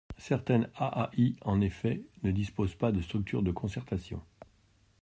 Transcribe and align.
Certaines 0.17 0.67
AAI, 0.77 1.35
en 1.41 1.61
effet, 1.61 2.01
ne 2.23 2.31
disposent 2.31 2.73
pas 2.73 2.91
de 2.91 3.03
structures 3.03 3.43
de 3.43 3.51
concertation. 3.51 4.19